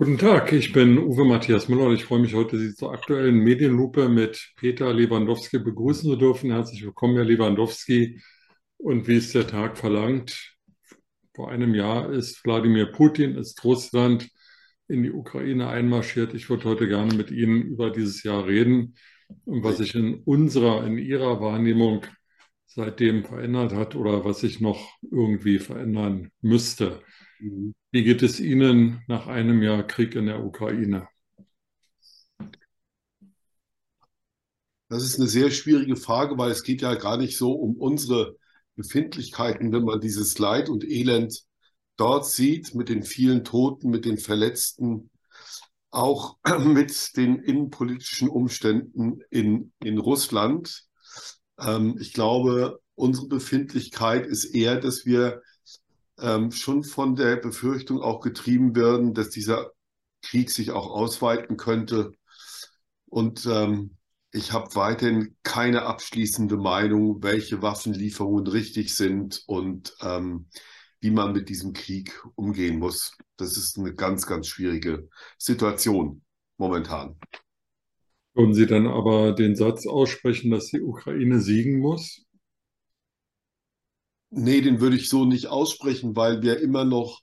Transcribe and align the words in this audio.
Guten 0.00 0.16
Tag, 0.16 0.50
ich 0.54 0.72
bin 0.72 0.96
Uwe 0.96 1.26
Matthias 1.26 1.68
Müller 1.68 1.84
und 1.84 1.94
ich 1.94 2.06
freue 2.06 2.20
mich 2.20 2.32
heute, 2.32 2.58
Sie 2.58 2.74
zur 2.74 2.90
aktuellen 2.90 3.36
Medienlupe 3.36 4.08
mit 4.08 4.54
Peter 4.56 4.94
Lewandowski 4.94 5.58
begrüßen 5.58 6.08
zu 6.10 6.16
dürfen. 6.16 6.50
Herzlich 6.50 6.82
willkommen, 6.82 7.16
Herr 7.16 7.26
Lewandowski. 7.26 8.18
Und 8.78 9.08
wie 9.08 9.16
es 9.16 9.32
der 9.32 9.46
Tag 9.46 9.76
verlangt, 9.76 10.56
vor 11.34 11.50
einem 11.50 11.74
Jahr 11.74 12.10
ist 12.10 12.42
Wladimir 12.46 12.86
Putin, 12.86 13.36
ist 13.36 13.62
Russland 13.62 14.30
in 14.88 15.02
die 15.02 15.12
Ukraine 15.12 15.68
einmarschiert. 15.68 16.32
Ich 16.32 16.48
würde 16.48 16.64
heute 16.64 16.88
gerne 16.88 17.14
mit 17.14 17.30
Ihnen 17.30 17.60
über 17.60 17.90
dieses 17.90 18.22
Jahr 18.22 18.46
reden 18.46 18.94
und 19.44 19.64
was 19.64 19.76
sich 19.76 19.94
in 19.94 20.22
unserer, 20.24 20.86
in 20.86 20.96
Ihrer 20.96 21.42
Wahrnehmung 21.42 22.06
seitdem 22.64 23.22
verändert 23.26 23.74
hat 23.74 23.96
oder 23.96 24.24
was 24.24 24.40
sich 24.40 24.62
noch 24.62 24.96
irgendwie 25.10 25.58
verändern 25.58 26.30
müsste. 26.40 27.02
Mhm. 27.40 27.74
Wie 27.90 28.04
geht 28.04 28.22
es 28.22 28.38
Ihnen 28.38 29.02
nach 29.08 29.26
einem 29.26 29.62
Jahr 29.62 29.86
Krieg 29.86 30.14
in 30.14 30.26
der 30.26 30.44
Ukraine? 30.44 31.08
Das 34.88 35.04
ist 35.04 35.18
eine 35.18 35.28
sehr 35.28 35.50
schwierige 35.50 35.96
Frage, 35.96 36.36
weil 36.36 36.50
es 36.50 36.64
geht 36.64 36.82
ja 36.82 36.94
gar 36.94 37.16
nicht 37.16 37.36
so 37.38 37.52
um 37.52 37.76
unsere 37.76 38.36
Befindlichkeiten, 38.74 39.72
wenn 39.72 39.84
man 39.84 40.00
dieses 40.00 40.38
Leid 40.38 40.68
und 40.68 40.84
Elend 40.84 41.44
dort 41.96 42.26
sieht, 42.26 42.74
mit 42.74 42.88
den 42.88 43.04
vielen 43.04 43.44
Toten, 43.44 43.90
mit 43.90 44.04
den 44.04 44.18
Verletzten, 44.18 45.10
auch 45.90 46.38
mit 46.64 47.16
den 47.16 47.38
innenpolitischen 47.38 48.28
Umständen 48.28 49.20
in, 49.30 49.72
in 49.80 49.98
Russland. 49.98 50.86
Ähm, 51.58 51.96
ich 52.00 52.12
glaube, 52.12 52.80
unsere 52.94 53.28
Befindlichkeit 53.28 54.26
ist 54.26 54.44
eher, 54.44 54.80
dass 54.80 55.06
wir 55.06 55.40
ähm, 56.20 56.50
schon 56.52 56.84
von 56.84 57.16
der 57.16 57.36
Befürchtung 57.36 58.00
auch 58.00 58.20
getrieben 58.20 58.74
werden, 58.74 59.14
dass 59.14 59.30
dieser 59.30 59.72
Krieg 60.22 60.50
sich 60.50 60.70
auch 60.70 60.90
ausweiten 60.90 61.56
könnte. 61.56 62.12
Und 63.06 63.46
ähm, 63.46 63.96
ich 64.32 64.52
habe 64.52 64.74
weiterhin 64.76 65.36
keine 65.42 65.82
abschließende 65.82 66.56
Meinung, 66.56 67.22
welche 67.22 67.62
Waffenlieferungen 67.62 68.46
richtig 68.46 68.94
sind 68.94 69.42
und 69.46 69.94
ähm, 70.02 70.48
wie 71.00 71.10
man 71.10 71.32
mit 71.32 71.48
diesem 71.48 71.72
Krieg 71.72 72.22
umgehen 72.36 72.78
muss. 72.78 73.16
Das 73.36 73.56
ist 73.56 73.78
eine 73.78 73.94
ganz, 73.94 74.26
ganz 74.26 74.46
schwierige 74.46 75.08
Situation 75.38 76.22
momentan. 76.58 77.18
Würden 78.34 78.54
Sie 78.54 78.66
dann 78.66 78.86
aber 78.86 79.32
den 79.32 79.56
Satz 79.56 79.86
aussprechen, 79.86 80.50
dass 80.50 80.68
die 80.68 80.80
Ukraine 80.80 81.40
siegen 81.40 81.80
muss? 81.80 82.24
Nee, 84.30 84.60
den 84.60 84.80
würde 84.80 84.96
ich 84.96 85.08
so 85.08 85.24
nicht 85.24 85.48
aussprechen, 85.48 86.14
weil 86.16 86.42
wir 86.42 86.60
immer 86.60 86.84
noch 86.84 87.20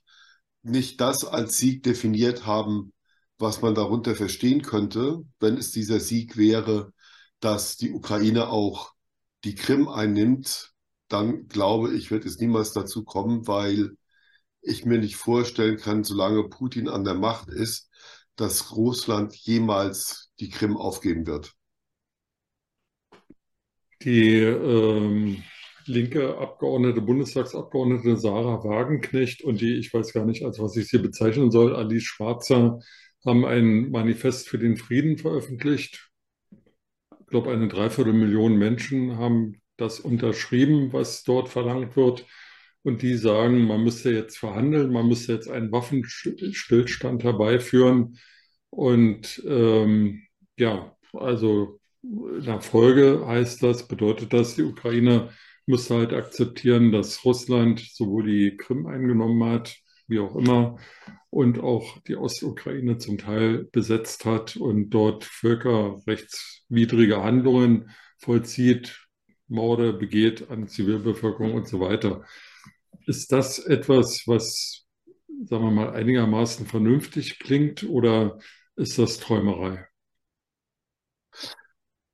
nicht 0.62 1.00
das 1.00 1.24
als 1.24 1.56
Sieg 1.58 1.82
definiert 1.82 2.46
haben, 2.46 2.92
was 3.38 3.62
man 3.62 3.74
darunter 3.74 4.14
verstehen 4.14 4.62
könnte, 4.62 5.22
wenn 5.40 5.56
es 5.56 5.70
dieser 5.70 6.00
Sieg 6.00 6.36
wäre, 6.36 6.92
dass 7.40 7.76
die 7.76 7.92
Ukraine 7.92 8.48
auch 8.48 8.92
die 9.44 9.54
Krim 9.54 9.88
einnimmt, 9.88 10.72
dann 11.08 11.48
glaube 11.48 11.94
ich, 11.94 12.10
wird 12.10 12.26
es 12.26 12.38
niemals 12.38 12.72
dazu 12.72 13.04
kommen, 13.04 13.46
weil 13.46 13.96
ich 14.60 14.84
mir 14.84 14.98
nicht 14.98 15.16
vorstellen 15.16 15.78
kann, 15.78 16.04
solange 16.04 16.48
Putin 16.48 16.88
an 16.88 17.04
der 17.04 17.14
Macht 17.14 17.48
ist, 17.48 17.90
dass 18.36 18.72
Russland 18.76 19.34
jemals 19.34 20.30
die 20.40 20.50
Krim 20.50 20.76
aufgeben 20.76 21.26
wird. 21.26 21.54
Die 24.02 24.36
ähm, 24.42 25.42
linke 25.88 26.38
Abgeordnete, 26.38 27.00
Bundestagsabgeordnete 27.00 28.16
Sarah 28.16 28.62
Wagenknecht 28.64 29.42
und 29.42 29.60
die, 29.60 29.74
ich 29.78 29.92
weiß 29.92 30.12
gar 30.12 30.24
nicht, 30.24 30.44
als 30.44 30.58
was 30.60 30.76
ich 30.76 30.88
sie 30.88 30.98
bezeichnen 30.98 31.50
soll, 31.50 31.74
Alice 31.74 32.04
Schwarzer, 32.04 32.80
haben 33.26 33.44
ein 33.44 33.90
Manifest 33.90 34.48
für 34.48 34.58
den 34.58 34.76
Frieden 34.76 35.18
veröffentlicht. 35.18 36.10
Ich 37.20 37.26
glaube, 37.26 37.50
eine 37.52 37.68
Dreiviertelmillion 37.68 38.56
Menschen 38.56 39.18
haben 39.18 39.60
das 39.76 40.00
unterschrieben, 40.00 40.92
was 40.92 41.24
dort 41.24 41.48
verlangt 41.48 41.96
wird. 41.96 42.26
Und 42.82 43.02
die 43.02 43.16
sagen, 43.16 43.66
man 43.66 43.82
müsste 43.82 44.10
jetzt 44.10 44.38
verhandeln, 44.38 44.92
man 44.92 45.08
müsste 45.08 45.32
jetzt 45.32 45.48
einen 45.50 45.72
Waffenstillstand 45.72 47.24
herbeiführen. 47.24 48.18
Und 48.70 49.42
ähm, 49.46 50.22
ja, 50.56 50.96
also 51.12 51.80
in 52.02 52.44
der 52.44 52.60
Folge 52.60 53.24
heißt 53.26 53.62
das, 53.62 53.88
bedeutet 53.88 54.32
das, 54.32 54.54
die 54.54 54.62
Ukraine 54.62 55.30
müsste 55.68 55.96
halt 55.96 56.12
akzeptieren, 56.12 56.92
dass 56.92 57.24
Russland 57.24 57.80
sowohl 57.80 58.24
die 58.26 58.56
Krim 58.56 58.86
eingenommen 58.86 59.44
hat, 59.44 59.76
wie 60.08 60.18
auch 60.18 60.34
immer, 60.34 60.78
und 61.30 61.60
auch 61.60 62.00
die 62.08 62.16
Ostukraine 62.16 62.98
zum 62.98 63.18
Teil 63.18 63.68
besetzt 63.70 64.24
hat 64.24 64.56
und 64.56 64.90
dort 64.90 65.24
völkerrechtswidrige 65.24 67.22
Handlungen 67.22 67.90
vollzieht, 68.18 69.06
Morde 69.46 69.92
begeht 69.92 70.50
an 70.50 70.68
Zivilbevölkerung 70.68 71.54
und 71.54 71.68
so 71.68 71.80
weiter. 71.80 72.24
Ist 73.06 73.32
das 73.32 73.58
etwas, 73.58 74.22
was, 74.26 74.86
sagen 75.44 75.64
wir 75.64 75.70
mal, 75.70 75.90
einigermaßen 75.90 76.66
vernünftig 76.66 77.38
klingt 77.38 77.84
oder 77.84 78.38
ist 78.76 78.98
das 78.98 79.18
Träumerei? 79.18 79.86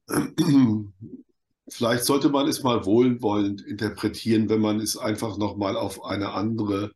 Vielleicht 1.69 2.05
sollte 2.05 2.29
man 2.29 2.47
es 2.47 2.63
mal 2.63 2.85
wohlwollend 2.85 3.63
interpretieren, 3.63 4.49
wenn 4.49 4.61
man 4.61 4.81
es 4.81 4.97
einfach 4.97 5.39
nochmal 5.39 5.77
auf 5.77 6.05
eine 6.05 6.33
andere 6.33 6.93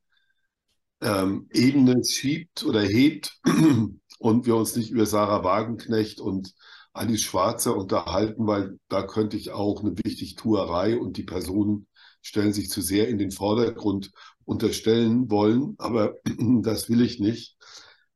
ähm, 1.01 1.49
Ebene 1.53 2.05
schiebt 2.05 2.65
oder 2.65 2.83
hebt 2.83 3.41
und 4.19 4.47
wir 4.47 4.57
uns 4.57 4.77
nicht 4.77 4.91
über 4.91 5.07
Sarah 5.07 5.45
Wagenknecht 5.45 6.21
und 6.21 6.55
Alice 6.93 7.23
Schwarzer 7.23 7.77
unterhalten, 7.77 8.47
weil 8.47 8.79
da 8.89 9.03
könnte 9.03 9.37
ich 9.37 9.53
auch 9.53 9.83
eine 9.83 9.97
Wichtigtuerei 10.03 10.99
und 10.99 11.17
die 11.17 11.23
Personen 11.23 11.87
stellen 12.23 12.53
sich 12.53 12.71
zu 12.71 12.83
sehr 12.83 13.09
in 13.09 13.19
den 13.19 13.31
Vordergrund 13.31 14.11
unterstellen 14.45 15.31
wollen, 15.31 15.75
aber 15.79 16.17
das 16.63 16.89
will 16.91 17.03
ich 17.03 17.21
nicht. 17.21 17.57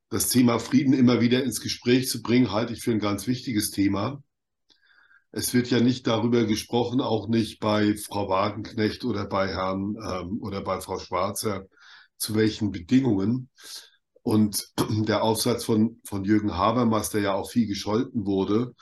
Das 0.09 0.29
Thema 0.29 0.59
Frieden 0.59 0.93
immer 0.93 1.21
wieder 1.21 1.43
ins 1.43 1.61
Gespräch 1.61 2.09
zu 2.09 2.21
bringen, 2.21 2.53
halte 2.53 2.73
ich 2.75 2.83
für 2.83 2.91
ein 2.91 2.99
ganz 2.99 3.27
wichtiges 3.27 3.71
Thema. 3.71 4.23
Es 5.33 5.55
wird 5.55 5.71
ja 5.71 5.81
nicht 5.81 6.07
darüber 6.07 6.45
gesprochen, 6.45 7.01
auch 7.01 7.27
nicht 7.27 7.59
bei 7.59 7.97
Frau 7.97 8.29
Wagenknecht 8.29 9.05
oder 9.05 9.25
bei 9.27 9.49
Herrn 9.49 9.97
ähm, 9.97 10.39
oder 10.43 10.61
bei 10.61 10.81
Frau 10.83 10.99
Schwarzer, 10.99 11.65
zu 12.19 12.35
welchen 12.35 12.71
Bedingungen. 12.71 13.49
Und 14.23 14.69
der 15.09 15.23
Aufsatz 15.23 15.65
von, 15.65 16.01
von 16.05 16.25
Jürgen 16.25 16.55
Habermas, 16.55 17.09
der 17.11 17.23
ja 17.23 17.35
auch 17.35 17.51
viel 17.51 17.67
gescholten 17.67 18.27
wurde, 18.27 18.75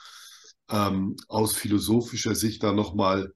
ähm, 0.69 1.15
aus 1.29 1.53
philosophischer 1.53 2.35
Sicht 2.35 2.63
da 2.63 2.73
nochmal 2.73 3.33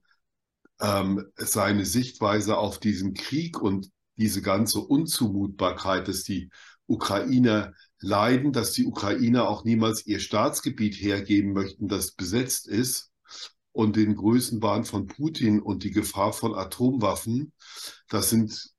ähm, 0.80 1.24
seine 1.36 1.86
Sichtweise 1.86 2.58
auf 2.58 2.78
diesen 2.78 3.14
Krieg 3.14 3.60
und 3.60 3.90
diese 4.18 4.42
ganze 4.42 4.80
Unzumutbarkeit, 4.80 6.08
dass 6.08 6.22
die 6.22 6.50
Ukrainer 6.86 7.72
leiden, 8.00 8.52
dass 8.52 8.72
die 8.72 8.86
Ukrainer 8.86 9.48
auch 9.48 9.64
niemals 9.64 10.06
ihr 10.06 10.20
Staatsgebiet 10.20 10.94
hergeben 10.94 11.52
möchten, 11.52 11.88
das 11.88 12.12
besetzt 12.12 12.68
ist 12.68 13.10
und 13.72 13.96
den 13.96 14.14
Größenwahn 14.16 14.84
von 14.84 15.06
Putin 15.06 15.60
und 15.60 15.84
die 15.84 15.90
Gefahr 15.90 16.32
von 16.32 16.54
Atomwaffen. 16.54 17.52
Das 18.08 18.30
sind 18.30 18.70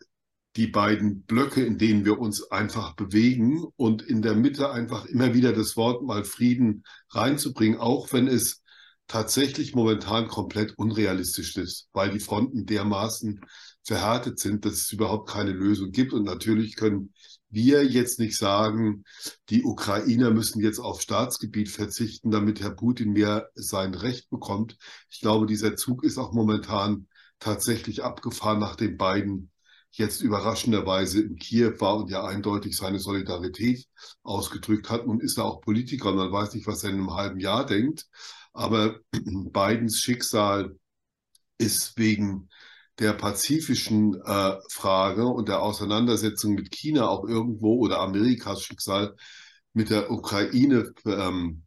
die 0.55 0.67
beiden 0.67 1.21
Blöcke, 1.21 1.63
in 1.63 1.77
denen 1.77 2.03
wir 2.03 2.19
uns 2.19 2.49
einfach 2.51 2.95
bewegen 2.95 3.63
und 3.75 4.01
in 4.01 4.23
der 4.23 4.35
Mitte 4.35 4.71
einfach 4.71 5.05
immer 5.05 5.35
wieder 5.35 5.53
das 5.53 5.77
Wort 5.77 6.03
mal 6.03 6.23
Frieden 6.23 6.83
reinzubringen, 7.11 7.79
auch 7.79 8.11
wenn 8.11 8.27
es 8.27 8.63
tatsächlich 9.07 9.75
momentan 9.75 10.27
komplett 10.27 10.77
unrealistisch 10.77 11.55
ist, 11.57 11.89
weil 11.93 12.11
die 12.11 12.19
Fronten 12.19 12.65
dermaßen 12.65 13.41
verhärtet 13.87 14.37
sind, 14.37 14.65
dass 14.65 14.73
es 14.73 14.91
überhaupt 14.91 15.29
keine 15.29 15.51
Lösung 15.51 15.91
gibt. 15.91 16.11
Und 16.11 16.23
natürlich 16.23 16.75
können 16.75 17.13
wir 17.49 17.85
jetzt 17.85 18.19
nicht 18.19 18.37
sagen, 18.37 19.05
die 19.49 19.63
Ukrainer 19.63 20.29
müssen 20.29 20.61
jetzt 20.61 20.79
auf 20.79 21.01
Staatsgebiet 21.01 21.69
verzichten, 21.69 22.29
damit 22.29 22.59
Herr 22.59 22.75
Putin 22.75 23.13
mehr 23.13 23.49
sein 23.55 23.93
Recht 23.93 24.29
bekommt. 24.29 24.77
Ich 25.09 25.21
glaube, 25.21 25.45
dieser 25.45 25.77
Zug 25.77 26.03
ist 26.03 26.17
auch 26.17 26.33
momentan 26.33 27.07
tatsächlich 27.39 28.03
abgefahren, 28.03 28.59
nachdem 28.59 28.97
Biden 28.97 29.51
jetzt 29.91 30.21
überraschenderweise 30.21 31.21
in 31.21 31.37
Kiew 31.37 31.79
war 31.79 31.95
und 31.95 32.11
ja 32.11 32.25
eindeutig 32.25 32.75
seine 32.75 32.99
Solidarität 32.99 33.85
ausgedrückt 34.21 34.89
hat. 34.89 35.07
Nun 35.07 35.21
ist 35.21 35.37
er 35.37 35.45
auch 35.45 35.61
Politiker 35.61 36.09
und 36.09 36.17
man 36.17 36.31
weiß 36.31 36.53
nicht, 36.55 36.67
was 36.67 36.83
er 36.83 36.89
in 36.89 36.97
einem 36.97 37.13
halben 37.13 37.39
Jahr 37.39 37.65
denkt. 37.65 38.05
Aber 38.51 38.99
Bidens 39.11 40.01
Schicksal 40.01 40.75
ist 41.57 41.97
wegen 41.97 42.49
der 42.99 43.13
pazifischen 43.13 44.15
äh, 44.23 44.55
Frage 44.69 45.27
und 45.27 45.49
der 45.49 45.61
Auseinandersetzung 45.61 46.55
mit 46.55 46.71
China 46.71 47.09
auch 47.09 47.27
irgendwo 47.27 47.75
oder 47.77 47.99
Amerikas 47.99 48.63
Schicksal 48.63 49.15
mit 49.73 49.89
der 49.91 50.11
Ukraine 50.11 50.91
ähm, 51.05 51.63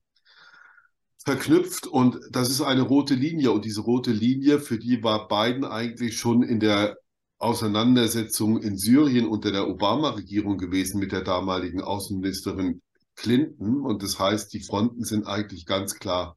verknüpft. 1.24 1.86
Und 1.86 2.18
das 2.30 2.50
ist 2.50 2.60
eine 2.60 2.82
rote 2.82 3.14
Linie. 3.14 3.52
Und 3.52 3.64
diese 3.64 3.82
rote 3.82 4.10
Linie, 4.10 4.58
für 4.58 4.78
die 4.78 5.02
war 5.02 5.28
Biden 5.28 5.64
eigentlich 5.64 6.18
schon 6.18 6.42
in 6.42 6.58
der 6.58 6.96
Auseinandersetzung 7.38 8.60
in 8.60 8.76
Syrien 8.76 9.26
unter 9.26 9.52
der 9.52 9.68
Obama-Regierung 9.68 10.58
gewesen 10.58 10.98
mit 10.98 11.12
der 11.12 11.22
damaligen 11.22 11.80
Außenministerin 11.80 12.82
Clinton. 13.14 13.82
Und 13.82 14.02
das 14.02 14.18
heißt, 14.18 14.52
die 14.52 14.60
Fronten 14.60 15.04
sind 15.04 15.26
eigentlich 15.26 15.64
ganz 15.64 15.94
klar 15.94 16.36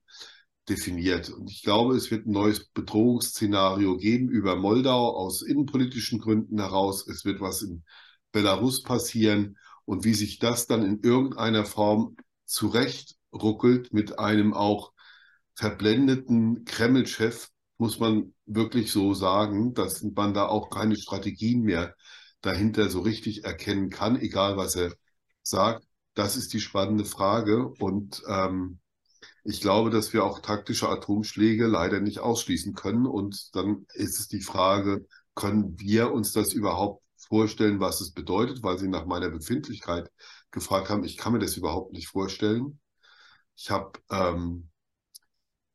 definiert. 0.70 1.30
Und 1.30 1.50
ich 1.50 1.64
glaube, 1.64 1.96
es 1.96 2.12
wird 2.12 2.26
ein 2.26 2.32
neues 2.32 2.66
Bedrohungsszenario 2.68 3.98
geben 3.98 4.30
über 4.30 4.56
Moldau 4.56 5.16
aus 5.16 5.42
innenpolitischen 5.42 6.20
Gründen 6.20 6.60
heraus. 6.60 7.08
Es 7.08 7.26
wird 7.26 7.42
was 7.42 7.62
in 7.62 7.84
Belarus 8.32 8.82
passieren. 8.84 9.58
Und 9.86 10.06
wie 10.06 10.14
sich 10.14 10.40
das 10.40 10.68
dann 10.68 10.84
in 10.84 11.02
irgendeiner 11.02 11.66
Form 11.66 12.16
zurechtruckelt 12.46 13.94
mit 13.94 14.20
einem 14.20 14.54
auch 14.54 14.94
verblendeten 15.56 16.66
Kreml-Chef, 16.66 17.50
muss 17.78 18.00
man 18.00 18.34
wirklich 18.46 18.92
so 18.92 19.14
sagen, 19.14 19.74
dass 19.74 20.02
man 20.04 20.34
da 20.34 20.48
auch 20.48 20.70
keine 20.70 20.96
Strategien 20.96 21.62
mehr 21.64 21.96
dahinter 22.42 22.90
so 22.90 23.02
richtig 23.02 23.46
erkennen 23.46 23.90
kann, 23.90 24.20
egal 24.20 24.58
was 24.58 24.76
er 24.76 24.94
sagt. 25.42 25.86
Das 26.14 26.36
ist 26.38 26.54
die 26.54 26.62
spannende 26.62 27.06
Frage. 27.06 27.68
Und 27.68 28.22
ähm, 28.28 28.80
ich 29.44 29.60
glaube, 29.60 29.90
dass 29.90 30.14
wir 30.14 30.24
auch 30.24 30.40
taktische 30.40 30.88
Atomschläge 30.88 31.68
leider 31.68 32.00
nicht 32.00 32.20
ausschließen 32.20 32.74
können. 32.74 33.06
Und 33.06 33.56
dann 33.56 33.86
ist 33.94 34.20
es 34.20 34.28
die 34.30 34.42
Frage, 34.42 35.06
können 35.36 35.78
wir 35.80 36.12
uns 36.14 36.32
das 36.32 36.54
überhaupt 36.54 37.04
vorstellen, 37.18 37.80
was 37.80 38.00
es 38.00 38.12
bedeutet, 38.12 38.64
weil 38.64 38.78
Sie 38.78 38.88
nach 38.88 39.06
meiner 39.06 39.30
Befindlichkeit 39.30 40.10
gefragt 40.52 40.90
haben. 40.90 41.04
Ich 41.04 41.18
kann 41.18 41.34
mir 41.34 41.40
das 41.40 41.58
überhaupt 41.58 41.92
nicht 41.92 42.08
vorstellen. 42.08 42.80
Ich 43.56 43.70
habe 43.70 43.92
ähm, 44.10 44.70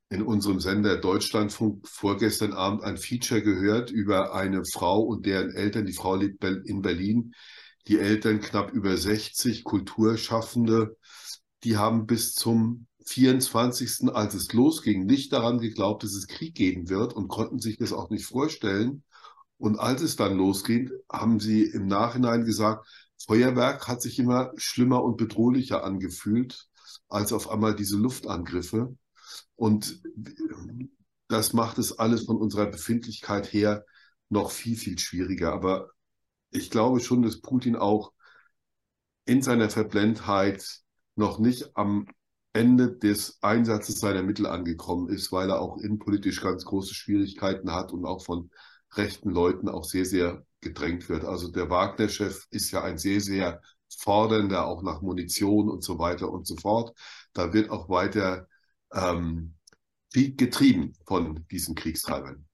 in 0.09 0.23
unserem 0.23 0.61
Sender 0.61 0.97
Deutschlandfunk 0.97 1.87
vorgestern 1.87 2.55
Abend 2.55 2.83
ein 2.83 2.97
Feature 2.97 3.43
gehört 3.43 3.91
über 3.91 4.35
eine 4.35 4.65
Frau 4.65 5.03
und 5.03 5.27
deren 5.27 5.51
Eltern. 5.51 5.85
Die 5.85 5.93
Frau 5.93 6.15
lebt 6.17 6.43
in 6.43 6.81
Berlin. 6.81 7.35
Die 7.87 7.99
Eltern 7.99 8.41
knapp 8.41 8.73
über 8.73 8.97
60 8.97 9.65
Kulturschaffende. 9.65 10.97
Die 11.65 11.77
haben 11.77 12.07
bis 12.07 12.33
zum 12.33 12.88
24., 13.09 14.11
als 14.15 14.35
es 14.35 14.53
losging, 14.53 15.07
nicht 15.07 15.33
daran 15.33 15.59
geglaubt, 15.59 16.03
dass 16.05 16.15
es 16.15 16.27
Krieg 16.27 16.55
geben 16.55 16.89
wird 16.89 17.15
und 17.15 17.29
konnten 17.29 17.59
sich 17.59 17.79
das 17.79 17.93
auch 17.93 18.11
nicht 18.11 18.27
vorstellen. 18.27 19.03
Und 19.57 19.79
als 19.79 20.03
es 20.03 20.17
dann 20.17 20.37
losging, 20.37 20.91
haben 21.11 21.41
sie 21.41 21.65
im 21.65 21.87
Nachhinein 21.87 22.45
gesagt, 22.45 22.87
Feuerwerk 23.27 23.89
hat 23.89 24.01
sich 24.01 24.19
immer 24.19 24.53
schlimmer 24.57 25.03
und 25.03 25.17
bedrohlicher 25.17 25.85
angefühlt 25.85 26.69
als 27.09 27.33
auf 27.33 27.51
einmal 27.51 27.75
diese 27.75 27.97
Luftangriffe. 27.97 28.97
Und 29.57 30.01
das 31.29 31.53
macht 31.53 31.79
es 31.79 31.99
alles 31.99 32.25
von 32.25 32.37
unserer 32.37 32.67
Befindlichkeit 32.67 33.53
her 33.53 33.85
noch 34.29 34.51
viel, 34.51 34.77
viel 34.77 34.99
schwieriger. 34.99 35.53
Aber 35.53 35.91
ich 36.51 36.71
glaube 36.71 37.01
schon, 37.01 37.23
dass 37.23 37.41
Putin 37.41 37.77
auch 37.77 38.13
in 39.25 39.43
seiner 39.43 39.69
Verblendheit 39.69 40.65
noch 41.17 41.39
nicht 41.39 41.77
am 41.77 42.07
Ende 42.59 42.91
des 42.91 43.39
Einsatzes 43.41 44.01
seiner 44.01 44.25
Mittel 44.25 44.47
angekommen 44.47 45.09
ist, 45.09 45.31
weil 45.31 45.49
er 45.51 45.61
auch 45.61 45.79
innenpolitisch 45.79 46.41
ganz 46.41 46.65
große 46.65 46.93
Schwierigkeiten 46.93 47.73
hat 47.73 47.93
und 47.93 48.05
auch 48.05 48.25
von 48.25 48.51
rechten 48.95 49.31
Leuten 49.31 49.69
auch 49.69 49.85
sehr, 49.85 50.05
sehr 50.05 50.45
gedrängt 50.61 51.09
wird. 51.09 51.25
Also 51.25 51.53
der 51.53 51.71
Wagner-Chef 51.71 52.47
ist 52.51 52.73
ja 52.73 52.83
ein 52.83 52.99
sehr, 52.99 53.21
sehr 53.21 53.63
fordernder, 53.97 54.67
auch 54.67 54.83
nach 54.83 55.03
Munition 55.03 55.69
und 55.69 55.85
so 55.85 56.01
weiter 56.01 56.33
und 56.33 56.49
so 56.49 56.57
fort. 56.57 56.99
Da 57.33 57.53
wird 57.53 57.71
auch 57.71 57.89
weiter 57.89 58.49
ähm, 58.93 59.55
getrieben 60.13 60.95
von 61.07 61.47
diesen 61.53 61.77
Kriegstreibern. 61.77 62.48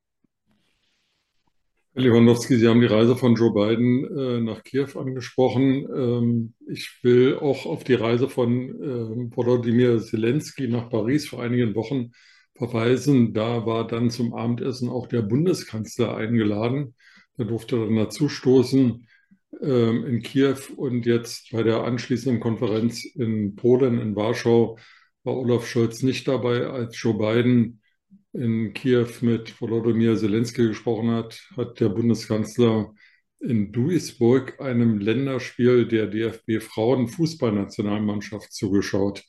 Herr 1.96 2.02
Lewandowski, 2.02 2.56
Sie 2.56 2.66
haben 2.66 2.80
die 2.80 2.88
Reise 2.88 3.14
von 3.14 3.36
Joe 3.36 3.52
Biden 3.52 4.04
äh, 4.18 4.40
nach 4.40 4.64
Kiew 4.64 4.98
angesprochen. 4.98 5.86
Ähm, 5.94 6.54
ich 6.66 6.98
will 7.02 7.36
auch 7.36 7.66
auf 7.66 7.84
die 7.84 7.94
Reise 7.94 8.28
von 8.28 8.68
äh, 8.68 9.36
Volodymyr 9.36 10.00
Zelensky 10.02 10.66
nach 10.66 10.90
Paris 10.90 11.28
vor 11.28 11.40
einigen 11.40 11.76
Wochen 11.76 12.10
verweisen. 12.56 13.32
Da 13.32 13.64
war 13.64 13.86
dann 13.86 14.10
zum 14.10 14.34
Abendessen 14.34 14.88
auch 14.88 15.06
der 15.06 15.22
Bundeskanzler 15.22 16.16
eingeladen. 16.16 16.96
Der 17.38 17.44
durfte 17.44 17.76
dann 17.78 17.94
dazustoßen 17.94 19.06
ähm, 19.62 20.04
in 20.04 20.20
Kiew 20.22 20.58
und 20.74 21.06
jetzt 21.06 21.52
bei 21.52 21.62
der 21.62 21.84
anschließenden 21.84 22.40
Konferenz 22.40 23.04
in 23.04 23.54
Polen, 23.54 24.00
in 24.00 24.16
Warschau, 24.16 24.78
war 25.22 25.36
Olaf 25.36 25.64
Scholz 25.68 26.02
nicht 26.02 26.26
dabei, 26.26 26.66
als 26.66 27.00
Joe 27.00 27.14
Biden 27.14 27.80
in 28.34 28.74
Kiew 28.74 29.08
mit 29.20 29.60
Volodymyr 29.60 30.16
Zelensky 30.16 30.68
gesprochen 30.68 31.10
hat, 31.10 31.40
hat 31.56 31.78
der 31.78 31.88
Bundeskanzler 31.88 32.92
in 33.38 33.72
Duisburg 33.72 34.60
einem 34.60 34.98
Länderspiel 34.98 35.86
der 35.86 36.08
DFB 36.08 36.60
Frauenfußballnationalmannschaft 36.60 38.52
zugeschaut. 38.52 39.22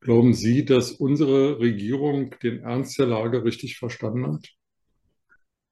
Glauben 0.00 0.34
Sie, 0.34 0.64
dass 0.64 0.92
unsere 0.92 1.58
Regierung 1.58 2.34
den 2.42 2.60
Ernst 2.60 2.98
der 2.98 3.06
Lage 3.06 3.44
richtig 3.44 3.78
verstanden 3.78 4.26
hat? 4.32 4.48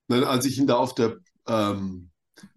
Nein, 0.08 0.24
als 0.24 0.46
ich 0.46 0.58
ihn 0.58 0.66
da 0.66 0.76
auf 0.76 0.94
der 0.94 1.18
ähm, 1.46 2.10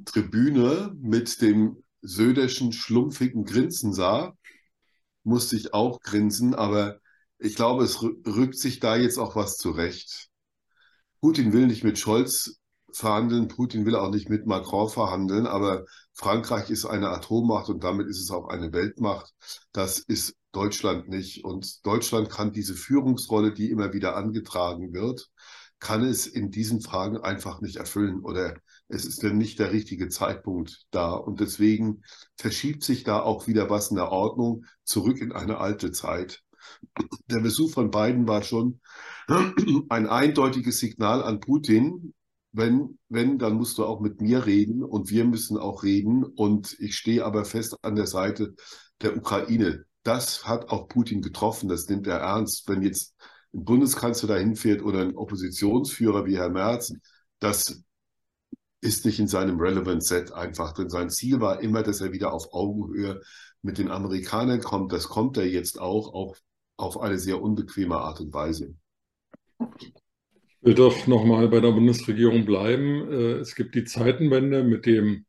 Tribüne 0.05 0.95
mit 0.99 1.41
dem 1.41 1.83
söderschen 2.01 2.73
schlumpfigen 2.73 3.45
Grinsen 3.45 3.93
sah, 3.93 4.35
musste 5.23 5.55
ich 5.55 5.73
auch 5.73 6.01
grinsen, 6.01 6.55
aber 6.55 6.99
ich 7.39 7.55
glaube, 7.55 7.83
es 7.83 8.01
rückt 8.01 8.57
sich 8.57 8.79
da 8.79 8.95
jetzt 8.95 9.17
auch 9.17 9.35
was 9.35 9.57
zurecht. 9.57 10.29
Putin 11.21 11.53
will 11.53 11.67
nicht 11.67 11.83
mit 11.83 11.97
Scholz 11.99 12.59
verhandeln, 12.91 13.47
Putin 13.47 13.85
will 13.85 13.95
auch 13.95 14.11
nicht 14.11 14.29
mit 14.29 14.45
Macron 14.45 14.89
verhandeln, 14.89 15.47
aber 15.47 15.85
Frankreich 16.13 16.69
ist 16.69 16.85
eine 16.85 17.09
Atommacht 17.09 17.69
und 17.69 17.83
damit 17.83 18.07
ist 18.07 18.21
es 18.21 18.31
auch 18.31 18.49
eine 18.49 18.71
Weltmacht. 18.71 19.33
Das 19.71 19.99
ist 19.99 20.35
Deutschland 20.51 21.09
nicht. 21.09 21.43
Und 21.43 21.85
Deutschland 21.85 22.29
kann 22.29 22.53
diese 22.53 22.75
Führungsrolle, 22.75 23.53
die 23.53 23.71
immer 23.71 23.93
wieder 23.93 24.15
angetragen 24.15 24.93
wird, 24.93 25.29
kann 25.79 26.03
es 26.03 26.27
in 26.27 26.49
diesen 26.51 26.79
Fragen 26.81 27.17
einfach 27.17 27.59
nicht 27.59 27.75
erfüllen 27.75 28.21
oder 28.23 28.55
es 28.87 29.05
ist 29.05 29.23
dann 29.23 29.37
nicht 29.37 29.59
der 29.59 29.73
richtige 29.73 30.07
Zeitpunkt 30.07 30.85
da. 30.91 31.13
Und 31.13 31.39
deswegen 31.39 32.03
verschiebt 32.37 32.83
sich 32.83 33.03
da 33.03 33.21
auch 33.21 33.47
wieder 33.47 33.69
was 33.69 33.89
in 33.89 33.97
der 33.97 34.09
Ordnung 34.09 34.65
zurück 34.85 35.19
in 35.19 35.33
eine 35.33 35.57
alte 35.57 35.91
Zeit. 35.91 36.41
Der 37.29 37.39
Besuch 37.39 37.71
von 37.71 37.91
Biden 37.91 38.27
war 38.27 38.43
schon 38.43 38.79
ein 39.89 40.07
eindeutiges 40.07 40.79
Signal 40.79 41.23
an 41.23 41.39
Putin. 41.39 42.13
Wenn, 42.51 42.99
wenn, 43.09 43.39
dann 43.39 43.55
musst 43.55 43.79
du 43.79 43.85
auch 43.85 43.99
mit 43.99 44.21
mir 44.21 44.45
reden 44.45 44.83
und 44.83 45.09
wir 45.09 45.25
müssen 45.25 45.57
auch 45.57 45.83
reden. 45.83 46.23
Und 46.23 46.75
ich 46.79 46.95
stehe 46.95 47.25
aber 47.25 47.45
fest 47.45 47.77
an 47.81 47.95
der 47.95 48.07
Seite 48.07 48.53
der 49.01 49.17
Ukraine. 49.17 49.85
Das 50.03 50.45
hat 50.45 50.69
auch 50.69 50.87
Putin 50.87 51.21
getroffen, 51.21 51.69
das 51.69 51.87
nimmt 51.87 52.07
er 52.07 52.19
ernst. 52.19 52.67
Wenn 52.67 52.81
jetzt 52.81 53.15
ein 53.53 53.63
Bundeskanzler 53.63 54.29
dahin 54.29 54.55
fährt 54.55 54.83
oder 54.83 55.01
ein 55.01 55.15
Oppositionsführer 55.15 56.25
wie 56.25 56.37
Herr 56.37 56.49
Merz, 56.49 56.93
das 57.39 57.83
ist 58.81 59.05
nicht 59.05 59.19
in 59.19 59.27
seinem 59.27 59.59
Relevant 59.59 60.05
Set 60.05 60.33
einfach, 60.33 60.73
denn 60.73 60.89
sein 60.89 61.09
Ziel 61.09 61.39
war 61.39 61.61
immer, 61.61 61.83
dass 61.83 62.01
er 62.01 62.11
wieder 62.11 62.33
auf 62.33 62.53
Augenhöhe 62.53 63.21
mit 63.61 63.77
den 63.77 63.89
Amerikanern 63.89 64.59
kommt. 64.59 64.91
Das 64.91 65.07
kommt 65.07 65.37
er 65.37 65.47
jetzt 65.47 65.79
auch, 65.79 66.13
auch 66.13 66.35
auf 66.77 66.99
eine 66.99 67.17
sehr 67.17 67.41
unbequeme 67.41 67.97
Art 67.97 68.19
und 68.19 68.33
Weise. 68.33 68.75
Ich 69.77 69.93
will 70.61 70.73
doch 70.75 71.07
nochmal 71.07 71.47
bei 71.49 71.59
der 71.59 71.71
Bundesregierung 71.71 72.45
bleiben. 72.45 73.11
Äh, 73.11 73.33
es 73.39 73.55
gibt 73.55 73.75
die 73.75 73.83
Zeitenwende 73.83 74.63
mit 74.63 74.85
dem 74.85 75.25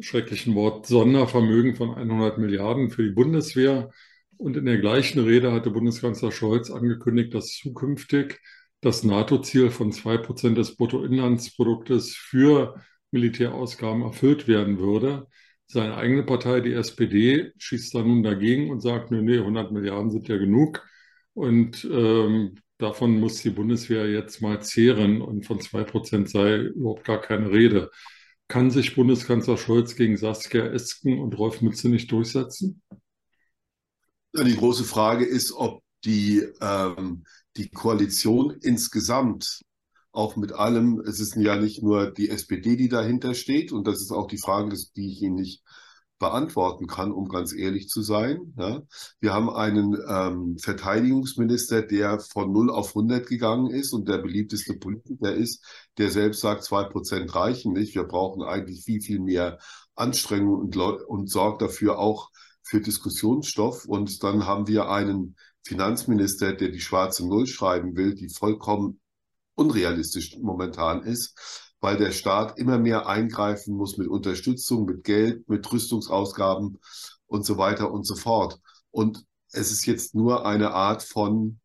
schrecklichen 0.00 0.54
Wort 0.54 0.86
Sondervermögen 0.86 1.76
von 1.76 1.94
100 1.94 2.38
Milliarden 2.38 2.90
für 2.90 3.02
die 3.04 3.14
Bundeswehr. 3.14 3.90
Und 4.36 4.56
in 4.56 4.66
der 4.66 4.78
gleichen 4.78 5.20
Rede 5.20 5.52
hatte 5.52 5.70
Bundeskanzler 5.70 6.32
Scholz 6.32 6.70
angekündigt, 6.70 7.32
dass 7.34 7.56
zukünftig 7.56 8.40
das 8.80 9.04
NATO-Ziel 9.04 9.70
von 9.70 9.92
2% 9.92 10.54
des 10.54 10.76
Bruttoinlandsproduktes 10.76 12.14
für 12.14 12.74
Militärausgaben 13.12 14.02
erfüllt 14.02 14.48
werden 14.48 14.78
würde. 14.78 15.28
Seine 15.74 15.96
eigene 15.96 16.22
Partei, 16.22 16.60
die 16.60 16.72
SPD, 16.72 17.52
schießt 17.58 17.96
da 17.96 18.02
nun 18.04 18.22
dagegen 18.22 18.70
und 18.70 18.80
sagt, 18.80 19.10
nee, 19.10 19.22
nee, 19.22 19.38
100 19.38 19.72
Milliarden 19.72 20.12
sind 20.12 20.28
ja 20.28 20.36
genug. 20.36 20.86
Und 21.32 21.84
ähm, 21.90 22.54
davon 22.78 23.18
muss 23.18 23.42
die 23.42 23.50
Bundeswehr 23.50 24.08
jetzt 24.08 24.40
mal 24.40 24.62
zehren 24.62 25.20
und 25.20 25.44
von 25.44 25.58
2% 25.60 26.30
sei 26.30 26.58
überhaupt 26.58 27.02
gar 27.02 27.20
keine 27.20 27.50
Rede. 27.50 27.90
Kann 28.46 28.70
sich 28.70 28.94
Bundeskanzler 28.94 29.56
Scholz 29.56 29.96
gegen 29.96 30.16
Saskia 30.16 30.64
Esken 30.64 31.18
und 31.18 31.36
Rolf 31.36 31.60
Mütze 31.60 31.88
nicht 31.88 32.12
durchsetzen? 32.12 32.80
Die 34.32 34.56
große 34.56 34.84
Frage 34.84 35.24
ist, 35.24 35.50
ob 35.54 35.82
die, 36.04 36.46
ähm, 36.60 37.24
die 37.56 37.68
Koalition 37.70 38.56
insgesamt 38.62 39.64
auch 40.14 40.36
mit 40.36 40.52
allem, 40.52 41.00
es 41.00 41.18
ist 41.18 41.34
ja 41.36 41.56
nicht 41.56 41.82
nur 41.82 42.10
die 42.10 42.30
SPD, 42.30 42.76
die 42.76 42.88
dahinter 42.88 43.34
steht, 43.34 43.72
und 43.72 43.86
das 43.86 44.00
ist 44.00 44.12
auch 44.12 44.28
die 44.28 44.38
Frage, 44.38 44.76
die 44.96 45.10
ich 45.10 45.22
Ihnen 45.22 45.34
nicht 45.34 45.62
beantworten 46.20 46.86
kann, 46.86 47.10
um 47.10 47.28
ganz 47.28 47.52
ehrlich 47.52 47.88
zu 47.88 48.00
sein. 48.00 48.54
Ja. 48.56 48.82
Wir 49.20 49.34
haben 49.34 49.50
einen 49.50 49.96
ähm, 50.08 50.56
Verteidigungsminister, 50.58 51.82
der 51.82 52.20
von 52.20 52.52
0 52.52 52.70
auf 52.70 52.90
100 52.90 53.26
gegangen 53.26 53.70
ist 53.70 53.92
und 53.92 54.08
der 54.08 54.18
beliebteste 54.18 54.74
Politiker 54.74 55.34
ist, 55.34 55.64
der 55.98 56.10
selbst 56.10 56.40
sagt, 56.40 56.62
zwei 56.62 56.84
Prozent 56.84 57.34
reichen 57.34 57.72
nicht. 57.72 57.96
Wir 57.96 58.04
brauchen 58.04 58.42
eigentlich 58.42 58.84
viel, 58.84 59.00
viel 59.00 59.18
mehr 59.18 59.58
Anstrengung 59.96 60.60
und, 60.60 60.76
und 60.76 61.28
sorgt 61.28 61.60
dafür 61.60 61.98
auch 61.98 62.30
für 62.62 62.80
Diskussionsstoff. 62.80 63.84
Und 63.84 64.22
dann 64.22 64.46
haben 64.46 64.68
wir 64.68 64.88
einen 64.88 65.36
Finanzminister, 65.64 66.52
der 66.52 66.68
die 66.68 66.80
schwarze 66.80 67.26
Null 67.26 67.48
schreiben 67.48 67.96
will, 67.96 68.14
die 68.14 68.28
vollkommen 68.28 69.00
unrealistisch 69.54 70.36
momentan 70.40 71.02
ist 71.02 71.34
weil 71.84 71.98
der 71.98 72.12
Staat 72.12 72.58
immer 72.58 72.78
mehr 72.78 73.06
eingreifen 73.08 73.76
muss 73.76 73.98
mit 73.98 74.08
Unterstützung, 74.08 74.86
mit 74.86 75.04
Geld, 75.04 75.46
mit 75.50 75.70
Rüstungsausgaben 75.70 76.78
und 77.26 77.44
so 77.44 77.58
weiter 77.58 77.92
und 77.92 78.06
so 78.06 78.14
fort. 78.14 78.58
Und 78.90 79.26
es 79.52 79.70
ist 79.70 79.84
jetzt 79.84 80.14
nur 80.14 80.46
eine 80.46 80.72
Art 80.72 81.02
von, 81.02 81.60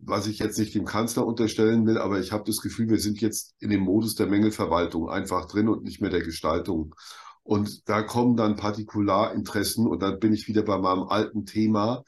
was 0.00 0.28
ich 0.28 0.38
jetzt 0.38 0.58
nicht 0.58 0.74
dem 0.74 0.86
Kanzler 0.86 1.26
unterstellen 1.26 1.86
will, 1.86 1.98
aber 1.98 2.20
ich 2.20 2.32
habe 2.32 2.44
das 2.46 2.62
Gefühl, 2.62 2.88
wir 2.88 2.98
sind 2.98 3.20
jetzt 3.20 3.54
in 3.58 3.68
dem 3.68 3.82
Modus 3.82 4.14
der 4.14 4.28
Mängelverwaltung 4.28 5.10
einfach 5.10 5.44
drin 5.44 5.68
und 5.68 5.84
nicht 5.84 6.00
mehr 6.00 6.10
der 6.10 6.22
Gestaltung. 6.22 6.94
Und 7.42 7.86
da 7.86 8.00
kommen 8.00 8.38
dann 8.38 8.56
Partikularinteressen 8.56 9.86
und 9.86 10.02
dann 10.02 10.20
bin 10.20 10.32
ich 10.32 10.48
wieder 10.48 10.62
bei 10.62 10.78
meinem 10.78 11.02
alten 11.02 11.44
Thema. 11.44 12.04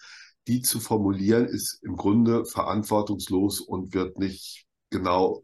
Die 0.46 0.62
zu 0.62 0.80
formulieren 0.80 1.44
ist 1.44 1.80
im 1.82 1.96
Grunde 1.96 2.46
verantwortungslos 2.46 3.60
und 3.60 3.92
wird 3.92 4.18
nicht 4.18 4.65
genau 4.90 5.42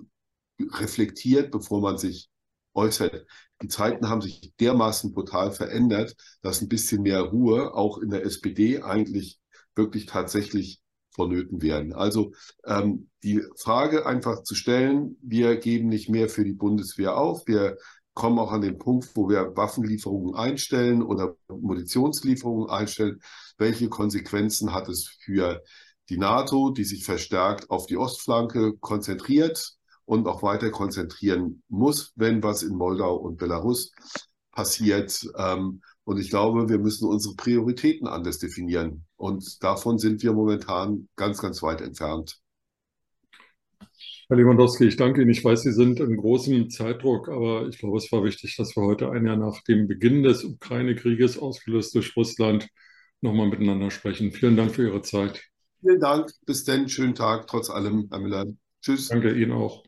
reflektiert, 0.59 1.51
bevor 1.51 1.81
man 1.81 1.99
sich 1.99 2.29
äußert. 2.75 3.27
Die 3.63 3.69
Zeiten 3.69 4.09
haben 4.09 4.23
sich 4.23 4.53
dermaßen 4.61 5.13
brutal 5.13 5.53
verändert, 5.53 6.17
dass 6.43 6.61
ein 6.61 6.69
bisschen 6.69 7.03
mehr 7.03 7.23
Ruhe 7.23 7.75
auch 7.75 7.99
in 7.99 8.11
der 8.11 8.25
SPD 8.25 8.83
eigentlich 8.83 9.41
wirklich 9.75 10.07
tatsächlich 10.07 10.81
vonnöten 11.11 11.63
werden. 11.63 11.93
Also 11.93 12.33
ähm, 12.65 13.09
die 13.23 13.43
Frage 13.57 14.07
einfach 14.07 14.43
zu 14.43 14.55
stellen, 14.55 15.17
wir 15.23 15.57
geben 15.57 15.89
nicht 15.89 16.09
mehr 16.09 16.29
für 16.29 16.45
die 16.45 16.55
Bundeswehr 16.55 17.17
auf, 17.17 17.47
wir 17.47 17.77
kommen 18.15 18.39
auch 18.39 18.53
an 18.53 18.63
den 18.63 18.79
Punkt, 18.79 19.11
wo 19.15 19.29
wir 19.29 19.57
Waffenlieferungen 19.57 20.35
einstellen 20.35 21.03
oder 21.03 21.37
Munitionslieferungen 21.49 22.69
einstellen. 22.69 23.21
Welche 23.59 23.89
Konsequenzen 23.89 24.75
hat 24.75 24.89
es 24.89 25.09
für 25.09 25.63
die 26.13 26.19
NATO, 26.19 26.71
die 26.71 26.85
sich 26.85 27.05
verstärkt 27.05 27.71
auf 27.71 27.87
die 27.87 27.97
Ostflanke 27.97 28.75
konzentriert? 28.79 29.77
und 30.05 30.27
auch 30.27 30.43
weiter 30.43 30.71
konzentrieren 30.71 31.63
muss, 31.69 32.13
wenn 32.17 32.43
was 32.43 32.63
in 32.63 32.75
Moldau 32.75 33.17
und 33.17 33.39
Belarus 33.39 33.93
passiert. 34.51 35.27
Ähm, 35.37 35.83
und 36.05 36.19
ich 36.19 36.31
glaube, 36.31 36.69
wir 36.69 36.79
müssen 36.79 37.09
unsere 37.09 37.35
Prioritäten 37.37 38.07
anders 38.07 38.39
definieren. 38.39 39.07
Und 39.17 39.63
davon 39.63 39.99
sind 39.99 40.23
wir 40.23 40.33
momentan 40.33 41.09
ganz, 41.17 41.41
ganz 41.41 41.63
weit 41.63 41.81
entfernt. 41.81 42.39
Herr 44.29 44.37
Lewandowski, 44.37 44.85
ich 44.85 44.97
danke 44.97 45.23
Ihnen. 45.23 45.31
Ich 45.31 45.45
weiß, 45.45 45.63
Sie 45.63 45.73
sind 45.73 46.01
in 46.01 46.17
großem 46.17 46.71
Zeitdruck, 46.71 47.29
aber 47.29 47.69
ich 47.69 47.79
glaube, 47.79 47.99
es 47.99 48.11
war 48.11 48.25
wichtig, 48.25 48.57
dass 48.57 48.77
wir 48.77 48.83
heute 48.83 49.11
ein 49.11 49.27
Jahr 49.27 49.37
nach 49.37 49.63
dem 49.63 49.87
Beginn 49.87 50.23
des 50.23 50.45
Ukraine-Krieges, 50.45 51.39
ausgelöst 51.39 51.95
durch 51.95 52.17
Russland, 52.17 52.69
nochmal 53.21 53.49
miteinander 53.49 53.91
sprechen. 53.91 54.33
Vielen 54.33 54.57
Dank 54.57 54.75
für 54.75 54.87
Ihre 54.87 55.03
Zeit. 55.03 55.52
Vielen 55.83 56.01
Dank. 56.01 56.31
Bis 56.47 56.65
dann. 56.65 56.89
Schönen 56.89 57.15
Tag, 57.15 57.49
trotz 57.49 57.69
allem, 57.69 58.09
Herr 58.11 58.21
Müller. 58.21 58.47
Tschüss. 58.81 59.09
Danke 59.09 59.35
Ihnen 59.35 59.53
auch. 59.53 59.83